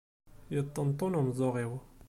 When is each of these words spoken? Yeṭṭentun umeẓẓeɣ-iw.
Yeṭṭentun 0.53 1.17
umeẓẓeɣ-iw. 1.19 1.73